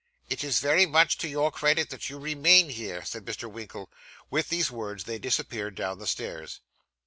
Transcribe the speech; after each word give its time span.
'It 0.31 0.43
is 0.43 0.57
very 0.57 0.87
much 0.87 1.15
to 1.15 1.27
your 1.27 1.51
credit 1.51 1.91
that 1.91 2.09
you 2.09 2.17
remain 2.17 2.69
here,' 2.71 3.05
said 3.05 3.23
Mr. 3.23 3.47
Winkle. 3.47 3.87
With 4.31 4.49
these 4.49 4.71
words 4.71 5.03
they 5.03 5.19
disappeared 5.19 5.75
down 5.75 5.99
the 5.99 6.07
stairs. 6.07 6.59